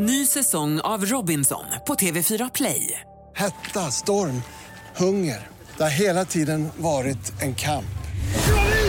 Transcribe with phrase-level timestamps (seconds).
[0.00, 3.00] Ny säsong av Robinson på TV4 Play.
[3.36, 4.42] Hetta, storm,
[4.96, 5.46] hunger.
[5.76, 7.98] Det har hela tiden varit en kamp.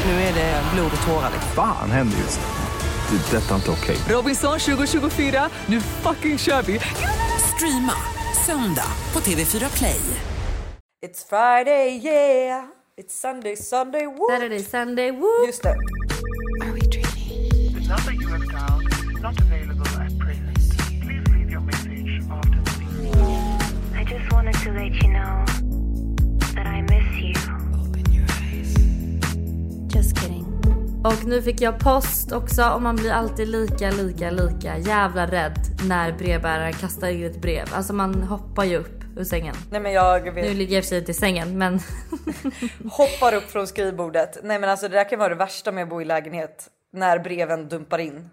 [0.05, 1.31] Nu är det blod och tårar.
[1.55, 3.17] Fan händer just nu.
[3.17, 3.37] Det.
[3.37, 3.97] är Detta är inte okej.
[4.15, 6.79] Robinson 2024, nu fucking kör vi!
[7.55, 7.95] Streama
[8.45, 10.01] söndag på TV4 Play.
[11.05, 12.63] It's Friday, yeah.
[13.01, 14.29] It's Sunday, Sunday, woo.
[14.29, 15.45] Saturday, Sunday, woo!
[15.45, 15.75] Just det.
[16.59, 19.58] The number you have dialed not available
[31.03, 35.59] Och nu fick jag post också och man blir alltid lika, lika, lika jävla rädd
[35.87, 37.65] när brevbäraren kastar in ett brev.
[37.73, 39.55] Alltså man hoppar ju upp ur sängen.
[39.71, 40.45] Nej men jag vet.
[40.45, 41.79] Nu ligger jag i och för sig inte i sängen men
[42.91, 44.39] hoppar upp från skrivbordet.
[44.43, 46.67] Nej men alltså det där kan vara det värsta med att bo i lägenhet.
[46.93, 48.13] När breven dumpar in.
[48.13, 48.29] jag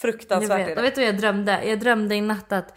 [0.00, 0.82] Fruktansvärt vet, är jag det.
[0.82, 1.64] vet vad jag drömde?
[1.64, 2.74] Jag drömde i natt att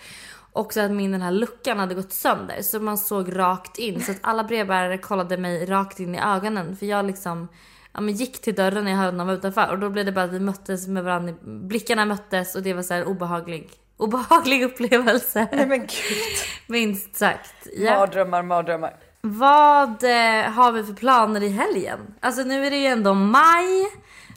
[0.54, 4.12] också att min den här luckan hade gått sönder så man såg rakt in så
[4.12, 7.48] att alla brevbärare kollade mig rakt in i ögonen för jag liksom
[7.94, 10.12] ja, men gick till dörren när jag hörde någon var utanför och då blev det
[10.12, 11.34] bara att vi möttes med varandra.
[11.42, 15.48] Blickarna möttes och det var så här obehaglig, obehaglig upplevelse.
[15.52, 15.90] Nej men gud.
[16.68, 17.68] Minst sagt.
[17.78, 18.00] Ja.
[18.00, 18.96] Mardrömmar, mardrömmar.
[19.22, 22.00] Vad eh, har vi för planer i helgen?
[22.20, 23.88] Alltså nu är det ju ändå maj.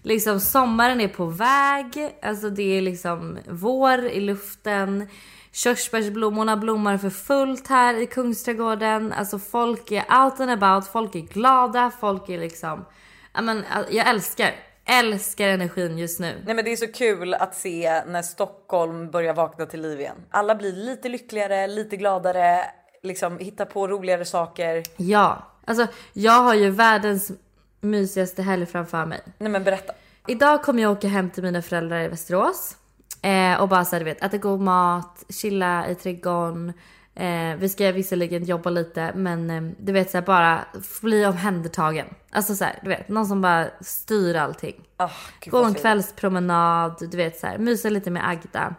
[0.03, 2.15] Liksom sommaren är på väg.
[2.23, 5.09] Alltså det är liksom vår i luften.
[5.55, 9.13] Körsbärsblommorna blommar för fullt här i Kungsträdgården.
[9.13, 12.85] Alltså folk är out and about, folk är glada, folk är liksom...
[13.33, 14.51] Ja, men, jag älskar,
[14.85, 16.43] älskar energin just nu.
[16.45, 20.17] Nej men det är så kul att se när Stockholm börjar vakna till liv igen.
[20.31, 22.61] Alla blir lite lyckligare, lite gladare,
[23.03, 24.83] liksom hittar på roligare saker.
[24.97, 27.33] Ja, alltså jag har ju världens
[27.81, 29.21] mysigaste helg framför mig.
[29.39, 29.93] Nej men berätta.
[30.27, 32.77] Idag kommer jag åka hem till mina föräldrar i Västerås.
[33.25, 36.73] Eh, och bara så här, du vet, äta god mat, chilla i trädgården.
[37.15, 40.65] Eh, vi ska visserligen jobba lite men eh, du vet så här, bara
[41.03, 42.07] bli omhändertagen.
[42.31, 44.75] Alltså så här, du vet någon som bara styr allting.
[44.99, 45.13] Oh,
[45.47, 48.75] Gå en kvällspromenad, du vet så här, mysa lite med Agda.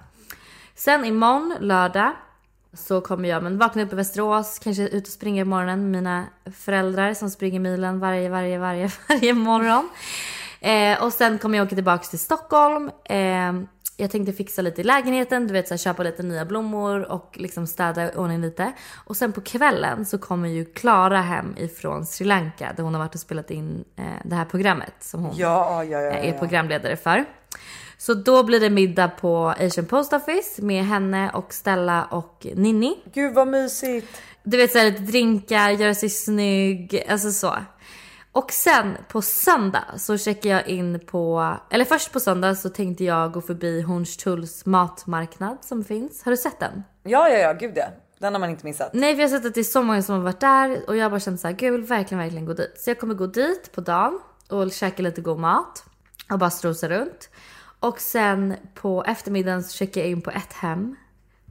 [0.75, 2.11] Sen imorgon lördag
[2.73, 5.91] så kommer jag men vakna upp i Västerås, kanske ut och springa i morgonen med
[5.91, 9.89] mina föräldrar som springer milen varje, varje, varje, varje morgon.
[10.59, 12.91] Eh, och sen kommer jag åka tillbaks till Stockholm.
[13.03, 13.53] Eh,
[13.97, 17.31] jag tänkte fixa lite i lägenheten, du vet så här, köpa lite nya blommor och
[17.39, 18.72] liksom städa i ordning lite.
[19.06, 23.01] Och sen på kvällen så kommer ju Klara hem ifrån Sri Lanka där hon har
[23.01, 26.11] varit och spelat in eh, det här programmet som hon Ja, ja, ja.
[26.11, 27.25] eh, är programledare för.
[27.97, 32.95] Så då blir det middag på Asian Post Office med henne och Stella och Ninni.
[33.13, 34.22] Gud vad mysigt.
[34.44, 37.55] Du vet såhär lite drinkar, göra sig snygg, alltså så.
[38.35, 43.03] Och sen på söndag så checkar jag in på, eller först på söndag så tänkte
[43.03, 46.23] jag gå förbi Hornstulls matmarknad som finns.
[46.23, 46.84] Har du sett den?
[47.03, 47.85] Ja, ja, ja, gud ja.
[48.19, 48.94] Den har man inte missat.
[48.94, 50.97] Nej för jag har sett att det är så många som har varit där och
[50.97, 52.73] jag har bara känt såhär, gud jag vill verkligen, verkligen gå dit.
[52.78, 54.19] Så jag kommer gå dit på dagen
[54.50, 55.84] och käka lite god mat
[56.31, 57.29] och bara strosa runt.
[57.79, 60.96] Och sen på eftermiddagen så checkar jag in på ett hem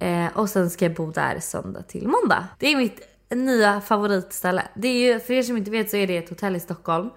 [0.00, 2.48] eh, och sen ska jag bo där söndag till måndag.
[2.58, 4.62] Det är mitt nya favoritställe.
[4.74, 7.10] Det är ju, för er som inte vet så är det ett hotell i Stockholm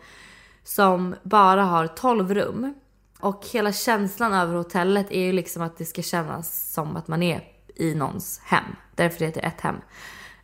[0.64, 2.74] som bara har 12 rum.
[3.20, 7.24] Och hela känslan över hotellet är ju liksom att det ska kännas som att man
[7.24, 7.44] är
[7.76, 8.64] i någons hem.
[8.96, 9.76] Därför heter det ett hem.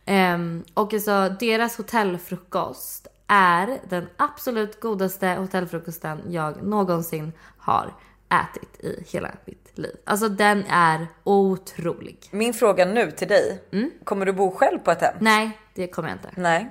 [0.06, 7.94] Um, och alltså deras hotellfrukost är den absolut godaste hotellfrukosten jag någonsin har
[8.40, 9.96] ätit i hela mitt liv.
[10.06, 12.18] Alltså den är otrolig.
[12.30, 13.62] Min fråga nu till dig.
[13.72, 13.90] Mm.
[14.04, 15.14] Kommer du bo själv på ett hem?
[15.20, 16.30] Nej, det kommer jag inte.
[16.36, 16.70] Nej.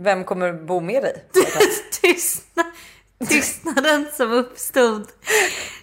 [0.00, 1.24] Vem kommer bo med dig?
[2.02, 2.66] Tystnad,
[3.28, 5.06] tystnaden som uppstod.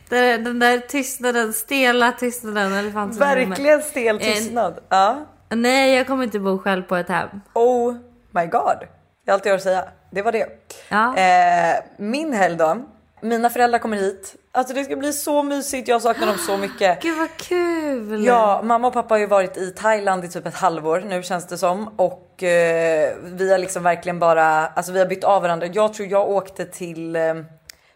[0.09, 2.73] Den, den där tystnaden, stela tystnaden.
[2.73, 3.19] elefanten.
[3.19, 4.79] Verkligen stel En- tystnad.
[4.89, 5.25] Ja.
[5.49, 7.29] Nej, jag kommer inte bo själv på ett hem.
[7.53, 7.93] Oh
[8.31, 8.79] my god.
[9.25, 9.85] Det är allt jag har att säga.
[10.11, 10.47] Det var det.
[10.89, 11.17] Ja.
[11.17, 12.77] Eh, min helg då.
[13.21, 14.35] Mina föräldrar kommer hit.
[14.55, 15.87] Alltså det ska bli så mysigt.
[15.87, 17.01] Jag saknar dem så mycket.
[17.01, 18.25] Gud vad kul!
[18.25, 21.47] Ja, mamma och pappa har ju varit i Thailand i typ ett halvår nu känns
[21.47, 21.87] det som.
[21.87, 25.67] Och eh, vi har liksom verkligen bara, alltså vi har bytt av varandra.
[25.67, 27.33] Jag tror jag åkte till eh,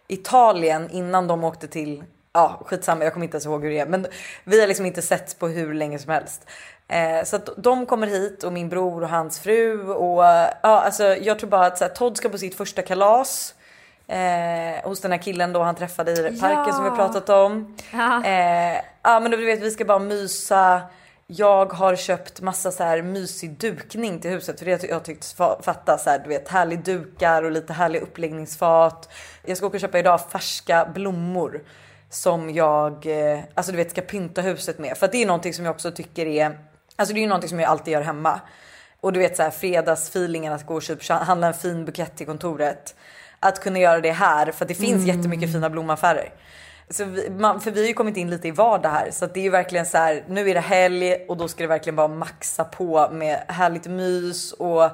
[0.08, 3.86] Italien innan de åkte till, ja skitsamma jag kommer inte ens ihåg hur det är.
[3.86, 4.08] Men
[4.44, 6.50] vi har liksom inte sett på hur länge som helst.
[6.88, 11.04] Eh, så att de kommer hit och min bror och hans fru och ja alltså
[11.04, 13.56] jag tror bara att så här, Todd ska på sitt första kalas.
[14.10, 17.78] Eh, hos den här killen då han träffade i parken som vi pratat om.
[17.94, 18.26] Ja.
[18.26, 20.82] Eh, ja men du vet vi ska bara mysa.
[21.28, 25.62] Jag har köpt massa så här mysig dukning till huset för det jag tyckte fa-
[25.62, 29.10] fatta så här, du vet härlig dukar och lite härlig uppläggningsfat.
[29.46, 31.62] Jag ska åka och köpa idag färska blommor
[32.10, 34.98] som jag eh, alltså du vet ska pynta huset med.
[34.98, 36.58] För att det är någonting som jag också tycker är,
[36.96, 38.40] alltså det är ju någonting som jag alltid gör hemma.
[39.02, 42.26] Och du vet så här fredagsfeelingen att gå och köpa, handla en fin bukett till
[42.26, 42.96] kontoret.
[43.40, 46.34] Att kunna göra det här för att det finns jättemycket fina blomaffärer.
[46.90, 49.34] Så vi, man, för vi har ju kommit in lite i vardag här så att
[49.34, 50.24] det är ju verkligen så här.
[50.28, 54.52] Nu är det helg och då ska det verkligen bara maxa på med härligt mys
[54.54, 54.90] och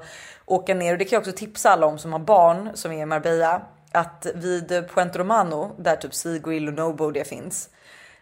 [0.45, 0.91] åka ner.
[0.91, 3.61] Och det kan jag också tipsa alla om som har barn som är i Marbella
[3.91, 7.69] att vid Puente Romano där typ Seagrill och Nobo det finns.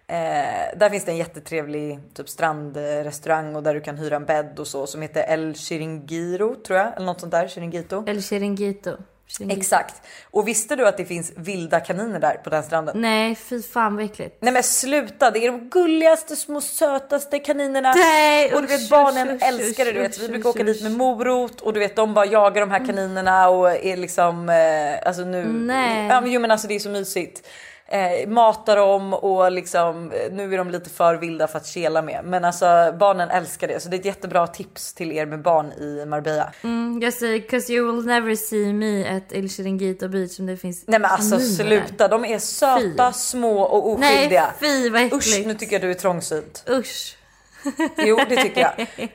[0.08, 4.60] Eh, där finns det en jättetrevlig typ strandrestaurang och där du kan hyra en bädd
[4.60, 7.48] och så som heter El Chiringuito tror jag eller något sånt där.
[7.48, 8.04] Chiringuito.
[8.08, 8.98] Eller Chiringuito.
[9.28, 9.60] Chiringuito.
[9.60, 9.96] Exakt.
[10.32, 13.02] Och visste du att det finns vilda kaniner där på den stranden?
[13.02, 14.38] Nej, fy fan vad äckligt.
[14.40, 17.94] Nej men sluta, det är de gulligaste små sötaste kaninerna.
[17.94, 19.92] Nej, och du vet barnen usch, älskar det.
[19.92, 22.72] Du vet, vi brukar åka dit med morot och du vet de bara jagar de
[22.72, 25.46] här kaninerna och är liksom eh, alltså nu.
[25.46, 26.08] Nej.
[26.08, 27.48] Ja men jo men alltså det är så mysigt.
[27.88, 32.02] Eh, matar dem och liksom eh, nu är de lite för vilda för att kela
[32.02, 32.22] med.
[32.26, 35.72] Men alltså barnen älskar det så det är ett jättebra tips till er med barn
[35.74, 36.52] i Marbella.
[36.64, 40.58] Mm, jag säger 'cause you will never see me at El Chiringuito Beach om det
[40.58, 41.46] finns Nej men alltså där.
[41.46, 44.54] sluta, de är söta, små och Nej oskyldiga.
[44.60, 45.28] fy vad äckligt.
[45.28, 46.64] Usch nu tycker jag du är trångsynt.
[46.70, 47.18] Usch.
[47.98, 48.88] Jo det tycker jag.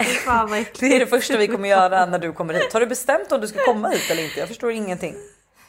[0.00, 0.64] Fy fan vad.
[0.80, 2.72] Det är det första vi kommer göra när du kommer hit.
[2.72, 4.38] Har du bestämt om du ska komma hit eller inte?
[4.40, 5.14] Jag förstår ingenting.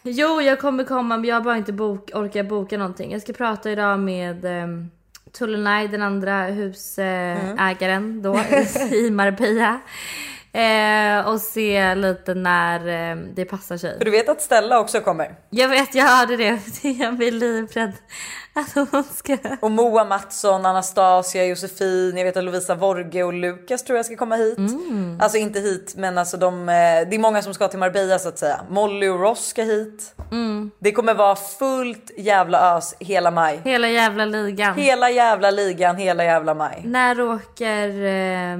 [0.04, 3.12] Jo jag kommer komma men jag har bara inte bok, orkar boka någonting.
[3.12, 4.92] Jag ska prata idag med um,
[5.32, 8.40] Tullenay, den andra husägaren då
[8.92, 9.80] i Marbella.
[10.54, 13.98] Eh, och se lite när eh, det passar sig.
[13.98, 15.36] För du vet att Stella också kommer.
[15.50, 16.60] Jag vet, jag hörde det.
[16.90, 17.94] Jag blir livrädd
[18.54, 19.38] att hon ska...
[19.62, 24.16] Och Moa Mattsson, Anastasia, Josefin, jag vet att Lovisa Vorge och Lukas tror jag ska
[24.16, 24.60] komma hit.
[25.20, 26.74] Alltså inte hit men alltså de, eh,
[27.10, 28.62] det är många som ska till Marbella så att säga.
[28.70, 30.16] Molly och Ross ska hit.
[30.80, 33.62] Det kommer vara fullt jävla ös hela maj.
[33.64, 34.76] Hela jävla ligan.
[34.76, 36.82] Hela jävla ligan, hela jävla maj.
[36.86, 38.58] När åker eh,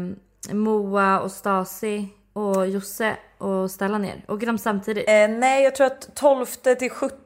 [0.52, 4.26] Moa och Stasi och Josse och Stella ner?
[4.28, 5.10] Åker de samtidigt?
[5.10, 7.20] Eh, nej, jag tror att 12 till 17.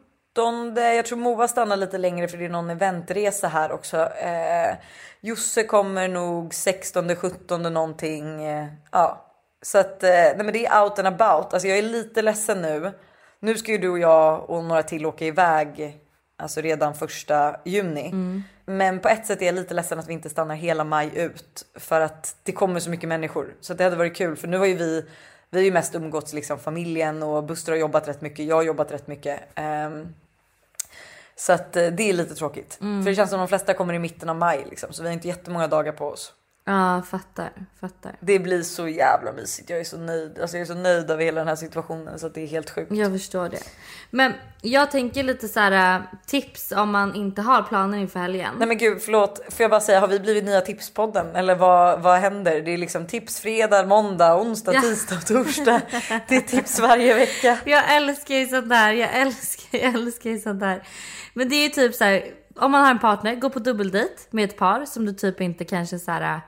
[0.75, 3.97] Jag tror Moa stannar lite längre för det är någon eventresa här också.
[3.97, 4.75] Eh,
[5.21, 8.43] Josse kommer nog 16, 17 någonting.
[8.43, 9.25] Eh, ja,
[9.61, 11.53] så att eh, nej, men det är out and about.
[11.53, 12.91] Alltså jag är lite ledsen nu.
[13.39, 15.97] Nu ska ju du och jag och några till åka iväg.
[16.37, 18.11] Alltså redan första juni.
[18.65, 21.65] Men på ett sätt är jag lite ledsen att vi inte stannar hela maj ut.
[21.75, 23.55] För att det kommer så mycket människor.
[23.61, 25.05] Så det hade varit kul för nu har ju vi
[25.53, 28.45] vi har ju mest umgåtts liksom familjen och Buster har jobbat rätt mycket.
[28.45, 29.39] Jag har jobbat rätt mycket.
[29.55, 30.13] Ehm,
[31.35, 32.77] så att eh, det är lite tråkigt.
[33.03, 34.93] För det känns som de flesta kommer i mitten av maj liksom.
[34.93, 36.33] Så vi har inte jättemånga dagar på oss.
[36.65, 37.51] Ja, fattar.
[37.81, 38.15] Fattar.
[38.19, 39.69] Det blir så jävla mysigt.
[39.69, 40.39] Jag är så nöjd.
[40.41, 42.69] Alltså jag är så nöjd över hela den här situationen så att det är helt
[42.69, 42.91] sjukt.
[42.91, 43.59] Jag förstår det.
[44.09, 48.53] Men jag tänker lite så här äh, tips om man inte har planer inför helgen.
[48.57, 51.35] Nej men gud förlåt, får jag bara säga har vi blivit nya tipspodden?
[51.35, 52.61] Eller vad, vad händer?
[52.61, 54.81] Det är liksom tips fredag, måndag, onsdag, Ja.
[54.81, 55.81] tisdag, torsdag.
[56.27, 57.57] Det är tips varje vecka.
[57.65, 58.91] Jag älskar ju sånt där.
[58.93, 60.83] Jag älskar, jag älskar ju sånt där.
[61.33, 62.23] Men det är ju typ så här.
[62.55, 65.65] Om man har en partner, gå på dubbeldejt med ett par som du typ inte
[65.65, 66.41] kanske så här.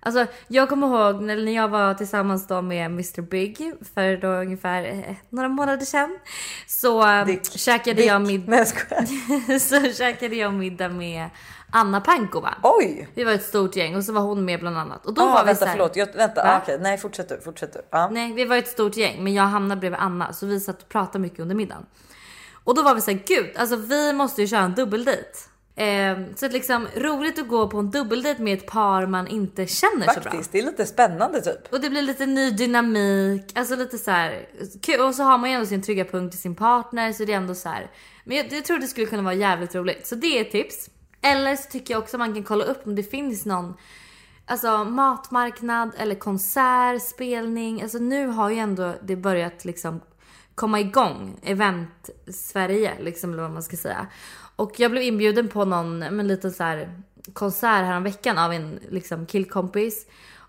[0.00, 4.84] Alltså jag kommer ihåg när jag var tillsammans då med Mr Big för då ungefär
[4.84, 6.18] eh, några månader sedan.
[6.66, 7.44] Så eh, Dick.
[7.58, 8.06] käkade Dick.
[8.06, 8.64] jag middag.
[9.60, 11.28] Så käkade jag middag med
[11.70, 12.54] Anna Pankova.
[12.62, 13.08] Oj!
[13.14, 15.06] Vi var ett stort gäng och så var hon med bland annat.
[15.06, 17.28] Och då Ah, var vi vänta så här, förlåt, jag, vänta, ah, okej, nej fortsätt
[17.28, 17.80] du, fortsätt du.
[17.90, 18.08] Ja.
[18.12, 20.88] Nej, vi var ett stort gäng, men jag hamnade bredvid Anna så vi satt och
[20.88, 21.86] pratade mycket under middagen.
[22.66, 25.30] Och då var vi så här, gud, alltså vi måste ju köra en dubbeldejt.
[25.76, 29.66] Eh, så att liksom roligt att gå på en dubbeldejt med ett par man inte
[29.66, 30.30] känner så bra.
[30.30, 31.72] Faktiskt, det är lite spännande typ.
[31.72, 34.48] Och det blir lite ny dynamik, alltså lite så här
[34.82, 35.00] kul.
[35.00, 37.36] Och så har man ju ändå sin trygga punkt i sin partner så det är
[37.36, 37.90] ändå så här.
[38.24, 40.06] Men jag, jag tror det skulle kunna vara jävligt roligt.
[40.06, 40.90] Så det är ett tips.
[41.22, 43.74] Eller så tycker jag också man kan kolla upp om det finns någon
[44.48, 47.82] Alltså matmarknad eller konsert, spelning.
[47.82, 50.00] Alltså nu har ju ändå det börjat liksom
[50.56, 51.38] komma igång.
[51.42, 54.06] Event Sverige liksom eller vad man ska säga.
[54.56, 58.80] Och jag blev inbjuden på någon men liten så här konsert här veckan av en
[58.88, 60.06] liksom killkompis.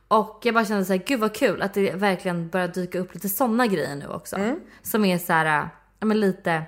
[0.08, 3.14] Och jag bara kände så här, gud vad kul att det verkligen börjar dyka upp
[3.14, 4.56] lite sådana grejer nu också.
[4.82, 6.64] Som är så här, men lite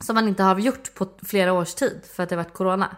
[0.00, 2.96] som man inte har gjort på flera års tid för att det har varit corona.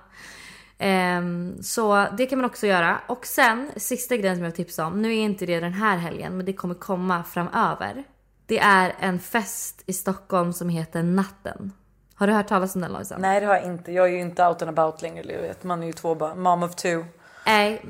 [0.79, 3.01] Ehm, så det kan man också göra.
[3.07, 5.03] Och sen sista grejen som jag vill tipsa om.
[5.03, 8.05] Nu är inte det den här helgen men det kommer komma framöver.
[8.51, 11.73] Det är en fest i Stockholm som heter Natten.
[12.15, 13.21] Har du hört talas om den Lojsan?
[13.21, 15.23] Nej det har jag inte, jag är ju inte out and about längre.
[15.23, 15.65] Du vet.
[15.65, 17.05] Man är ju två bara, mom of two.
[17.47, 17.85] Nej.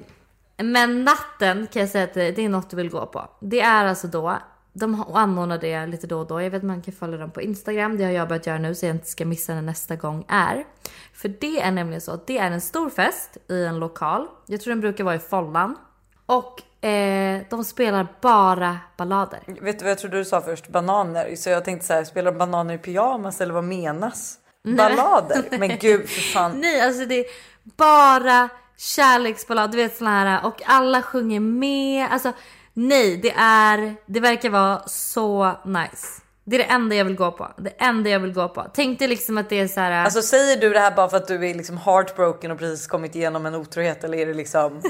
[0.56, 3.28] Men natten kan jag säga att det det är något du vill gå på.
[3.40, 4.38] Det är alltså då
[4.72, 6.42] de anordnar det lite då och då.
[6.42, 7.98] Jag vet att man kan följa dem på Instagram.
[7.98, 10.64] Det har jag börjat göra nu så jag inte ska missa när nästa gång är.
[11.12, 14.26] För det är nämligen så att det är en stor fest i en lokal.
[14.46, 15.76] Jag tror den brukar vara i Follan.
[16.26, 19.40] Och eh, de spelar bara ballader.
[19.46, 20.68] Vet du vad jag trodde du sa först?
[20.68, 21.36] Bananer.
[21.36, 24.38] Så jag tänkte så här, spelar de bananer i pyjamas eller vad menas?
[24.76, 25.44] Ballader?
[25.58, 26.60] Men gud för fan.
[26.60, 27.26] Nej, alltså det är
[27.76, 32.08] bara kärleksballad, du vet såna här och alla sjunger med.
[32.10, 32.32] Alltså
[32.72, 36.22] nej, det är, det verkar vara så nice.
[36.44, 37.48] Det är det enda jag vill gå på.
[37.56, 38.66] Det enda jag vill gå på.
[38.74, 40.04] Tänk dig liksom att det är så här.
[40.04, 43.14] Alltså säger du det här bara för att du är liksom heartbroken och precis kommit
[43.16, 44.82] igenom en otrohet eller är det liksom?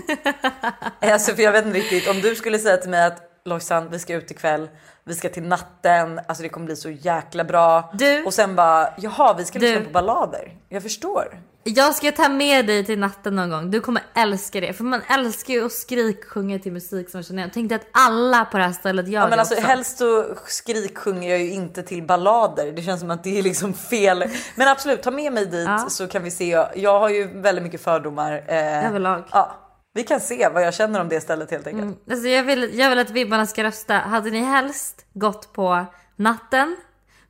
[1.00, 3.98] alltså för jag vet inte riktigt om du skulle säga till mig att Lojsan vi
[3.98, 4.68] ska ut ikväll,
[5.04, 7.90] vi ska till natten, alltså det kommer bli så jäkla bra.
[7.94, 8.24] Du.
[8.24, 9.66] Och sen bara jaha vi ska Du.
[9.66, 10.52] lyssna på ballader.
[10.68, 11.40] Jag förstår.
[11.64, 13.70] Jag ska ta med dig till natten någon gång.
[13.70, 14.72] Du kommer älska det.
[14.72, 17.50] För man älskar ju att skriksjunga till musik som känner igen.
[17.54, 19.66] Tänk dig att alla på det här stället gör Ja, men det alltså, också.
[19.66, 22.72] helst så skriksjunger jag ju inte till ballader.
[22.72, 24.24] Det känns som att det är liksom fel.
[24.54, 25.86] Men absolut, ta med mig dit Ja.
[25.90, 26.64] så kan vi se.
[26.74, 28.44] Jag har ju väldigt mycket fördomar.
[28.48, 29.22] Eh, Överlag.
[29.32, 29.56] Ja,
[29.94, 31.98] vi kan se vad jag känner om det stället helt enkelt.
[32.10, 33.94] Alltså jag, vill, jag vill att vibbarna ska rösta.
[33.94, 35.84] Hade ni helst gått på
[36.16, 36.76] natten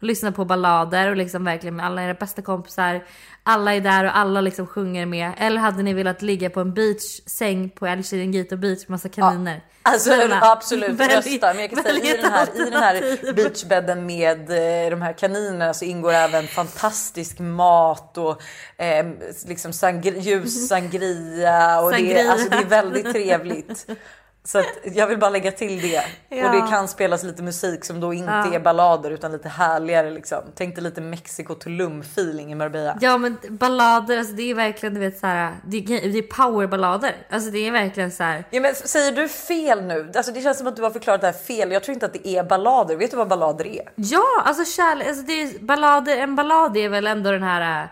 [0.01, 3.05] och lyssnat på ballader och liksom verkligen med alla era bästa kompisar.
[3.43, 5.33] Alla är där och alla liksom sjunger med.
[5.39, 9.61] Eller hade ni velat ligga på en beachsäng på El Chiringuito beach med massa kaniner?
[9.83, 11.47] Alltså Snälla, absolut välj- rösta.
[11.55, 15.13] Men jag kan säga i den här, i den här beachbädden med eh, de här
[15.13, 18.43] kaninerna så ingår även fantastisk mat och
[18.77, 19.07] eh,
[19.47, 22.21] liksom sangri, ljus sangria och det, Sangria.
[22.25, 23.87] är- alltså, det är väldigt trevligt.
[24.45, 26.03] Så jag vill bara lägga till det.
[26.29, 26.47] Ja.
[26.47, 28.55] Och det kan spelas lite musik som då inte Ja.
[28.55, 30.39] är ballader utan lite härligare liksom.
[30.55, 32.99] Tänk dig lite Mexico Tulum feeling i Marbella.
[33.01, 37.17] Ja men ballader, alltså det är verkligen du vet så här, det är, är powerballader.
[37.31, 38.45] Alltså det är verkligen så här.
[38.51, 40.13] Ja, men säger du fel nu?
[40.17, 41.73] Alltså, det känns som att du har förklarat det här fel.
[41.73, 42.97] Jag tror inte att det är ballader.
[42.97, 43.83] Vet du vad ballader är?
[43.95, 47.89] Ja, alltså kärlek, alltså det är ballader, en ballad är väl ändå den här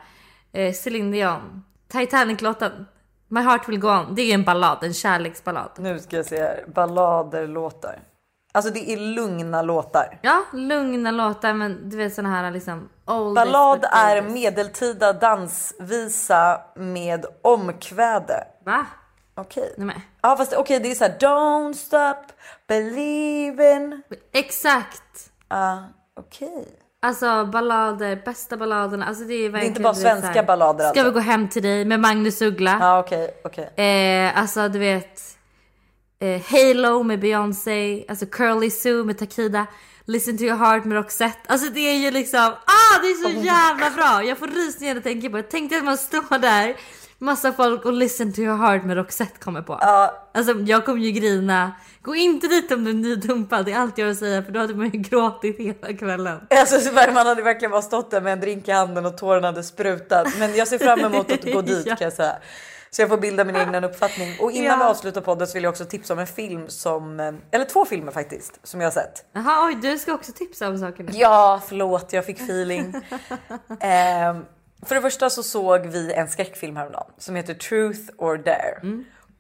[0.53, 2.87] eh, Celine Dion, Titanic-låten.
[3.29, 4.15] My heart will go on.
[4.15, 5.71] Det är en ballad, en kärleksballad.
[5.79, 6.65] Nu ska jag se här.
[6.75, 8.01] Ballader låtar.
[8.53, 10.19] Alltså det är lugna låtar.
[10.23, 12.89] Ja, lugna låtar men du vet såna här liksom
[13.35, 18.45] Ballad är medeltida dansvisa med omkväde.
[18.65, 18.87] Va?
[19.35, 19.75] Okej.
[19.77, 20.01] Men.
[20.23, 21.19] Ja fast okej det är så här.
[21.19, 22.33] Don't stop
[22.69, 24.03] believing.
[24.33, 25.31] Exakt.
[25.49, 25.85] Ja
[26.17, 26.79] okej.
[27.01, 29.07] Alltså ballader, bästa balladerna.
[29.07, 31.05] Alltså det är verkligen inte bara svenska här, ballader Ska alltså?
[31.05, 32.77] vi gå hem till dig med Magnus Uggla.
[32.81, 33.65] Ja okej okej.
[33.77, 35.21] Eh, alltså du vet
[36.21, 39.67] eh, Halo med Beyoncé, alltså Curly Sue med Takida,
[40.05, 41.39] Listen to your heart med Roxette.
[41.47, 44.23] Alltså det är ju liksom, ah det är så jävla bra!
[44.25, 45.43] Jag får rysningar när jag tänker på det.
[45.43, 46.77] Tänk dig att man står där,
[47.19, 49.79] massa folk och Listen to your heart med Roxette kommer på.
[49.81, 51.73] Ja Alltså jag kommer ju grina.
[52.03, 54.53] Gå inte dit om du är nydumpad, det är allt jag har att säga för
[54.53, 56.41] då hade man ju gråtit hela kvällen.
[56.51, 59.63] Alltså man hade verkligen bara stått där med en drink i handen och tårarna hade
[59.63, 60.27] sprutat.
[60.39, 61.97] Men jag ser fram emot att gå dit Ja.
[61.97, 62.37] kan jag säga.
[62.91, 64.37] Så jag får bilda min egen uppfattning.
[64.41, 64.77] Och innan Ja.
[64.77, 67.85] vi avslutar podden så vill jag också tipsa om en film som, eh, eller två
[67.85, 69.25] filmer faktiskt, som jag har sett.
[69.33, 71.11] Jaha oj du ska också tipsa om saker nu.
[71.15, 72.95] Ja, förlåt, jag fick feeling.
[73.81, 74.45] Ehm,
[74.87, 78.79] för det första så såg vi en skräckfilm häromdagen som heter Truth or Dare.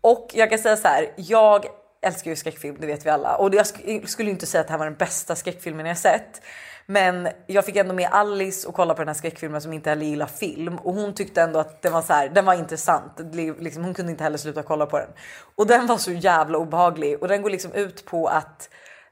[0.00, 1.66] Och jag kan säga så här, jag
[2.02, 3.36] älskar ju skräckfilm, det vet vi alla.
[3.36, 6.42] Och jag sk- skulle inte säga att det här var den bästa skräckfilmen jag sett.
[6.86, 10.06] Men jag fick ändå med Alice och kolla på den här skräckfilmen som inte heller
[10.06, 13.12] gillar film och hon tyckte ändå att den var så här, den var intressant.
[13.58, 15.08] Liksom, hon kunde inte heller sluta kolla på den
[15.56, 18.68] och den var så jävla obehaglig och den går liksom ut på att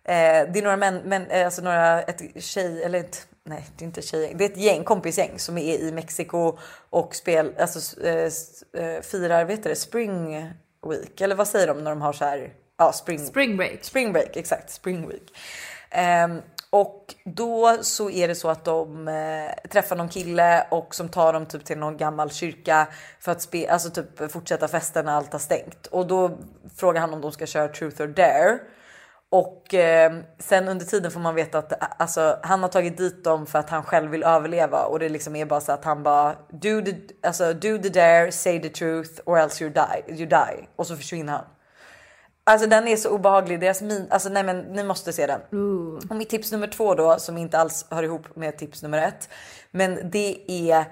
[0.08, 0.12] Eh,
[0.52, 3.86] det är några män, men, eh, alltså några, ett tjej, eller ett, nej det är
[3.86, 6.58] inte tjejgäng, det är ett gäng, kompisgäng som är i Mexiko
[6.90, 8.30] och spel, alltså, eh,
[8.72, 10.50] eh, firar, vet du det, spring
[10.88, 13.84] week, eller vad säger de när de har så här, ja spring, Spring break.
[13.84, 14.70] Spring break, exakt.
[14.70, 15.32] Spring week.
[15.90, 21.08] Ehm, och då så är det så att de eh, träffar någon kille och som
[21.08, 22.88] tar dem typ till någon gammal kyrka
[23.20, 25.86] för att spe, alltså typ fortsätta festen när allt har stängt.
[25.86, 26.38] Och då
[26.76, 28.58] frågar han om de ska köra truth or dare.
[29.36, 33.24] Och eh, sen under tiden får man veta att eh, alltså, han har tagit dit
[33.24, 36.02] dem för att han själv vill överleva och det liksom är bara så att han
[36.02, 40.26] bara do the, alltså, do the dare, say the truth or else you die, you
[40.26, 41.44] die och så försvinner han.
[42.44, 43.60] Alltså den är så obehaglig.
[43.60, 45.40] Deras min, alltså nej men ni måste se den.
[46.10, 49.28] Och mitt tips nummer två då som inte alls hör ihop med tips nummer ett.
[49.70, 50.84] Men det är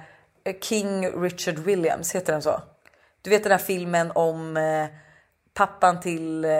[0.44, 2.60] eh, King Richard Williams, heter den så?
[3.22, 4.86] Du vet den här filmen om eh,
[5.54, 6.50] pappan till eh,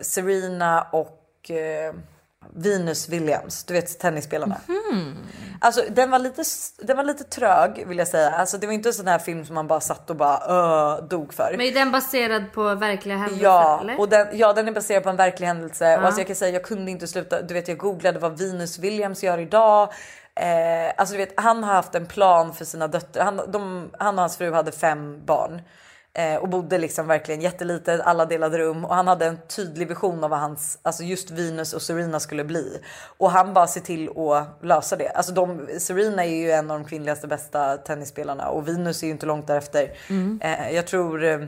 [0.00, 1.94] Serena och eh,
[2.54, 4.56] Venus Williams, du vet tennisspelarna.
[5.60, 6.42] Alltså den var, lite,
[6.78, 8.30] den var lite trög vill jag säga.
[8.30, 11.04] Alltså det var inte en sån här film som man bara satt och bara öh,
[11.04, 11.50] dog för.
[11.56, 14.00] Men är den baserad på verkliga händelser Ja, eller?
[14.00, 15.96] och den, ja, den är baserad på en verklig händelse.
[15.96, 17.42] Och alltså jag kan säga, jag kunde inte sluta.
[17.42, 19.92] Du vet, jag googlade vad Venus Williams gör idag.
[20.34, 23.24] Eh, alltså du vet, han har haft en plan för sina döttrar.
[23.24, 25.62] Han, de, han och hans fru hade fem barn.
[26.14, 30.24] Eh, och bodde liksom verkligen jättelitet, alla delade rum och han hade en tydlig vision
[30.24, 32.80] av vad hans, alltså just Venus och Serena skulle bli.
[33.18, 35.08] Och han bara ser till att lösa det.
[35.08, 39.12] Alltså de, Serena är ju en av de kvinnligaste bästa tennisspelarna och Venus är ju
[39.12, 39.92] inte långt därefter.
[40.40, 41.40] Eh, jag tror eh,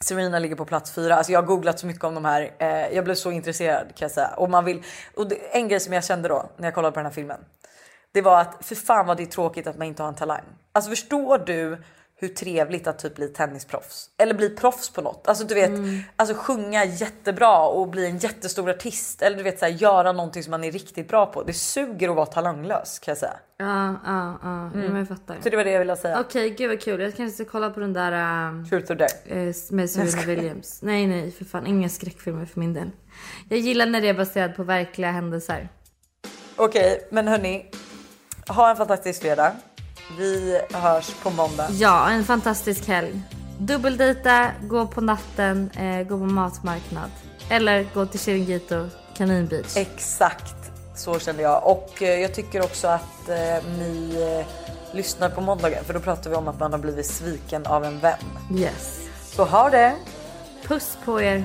[0.00, 1.16] Serena ligger på plats fyra.
[1.16, 2.54] Alltså jag har googlat så mycket om de här.
[2.58, 4.28] Eh, jag blev så intresserad kan jag säga.
[4.36, 4.82] Och man vill,
[5.16, 7.40] och det, en grej som jag kände då när jag kollade på den här filmen.
[8.12, 10.44] Det var att för fan vad det är tråkigt att man inte har en talang.
[10.72, 11.82] Alltså förstår du
[12.24, 15.28] hur trevligt att typ bli tennisproffs eller bli proffs på något.
[15.28, 15.70] Alltså du vet,
[16.16, 20.42] alltså sjunga jättebra och bli en jättestor artist eller du vet så här, göra någonting
[20.42, 21.42] som man är riktigt bra på.
[21.42, 23.36] Det suger att vara talanglös kan jag säga.
[23.56, 24.70] Ja, ja, ja.
[24.74, 25.36] Men jag fattar.
[25.42, 26.20] Så det var det jag ville säga.
[26.20, 27.00] Okej, gud vad kul.
[27.00, 29.08] Jag kanske ska kolla på den där äh, Truth or dare.
[29.48, 30.82] eh, med Serena Williams.
[30.82, 31.66] Nej, nej, för fan.
[31.66, 32.90] Inga skräckfilmer för min del.
[33.48, 35.68] Jag gillar när det är baserat på verkliga händelser.
[36.56, 37.70] Okej, men hörni.
[38.48, 39.52] Ha en fantastisk fredag.
[40.18, 41.68] Vi hörs på måndag.
[41.70, 43.22] Ja, en fantastisk helg.
[43.58, 47.10] Dubbeldejta, gå på natten, eh, gå på matmarknad.
[47.50, 49.76] Eller gå till Chiringuito, Kanin Beach.
[49.76, 54.46] Exakt så kände jag och eh, jag tycker också att eh, ni eh,
[54.96, 58.00] lyssnar på måndagen för då pratar vi om att man har blivit sviken av en
[58.00, 58.18] vän.
[58.54, 59.00] Yes.
[59.22, 59.94] Så ha det!
[60.66, 61.44] Puss på er.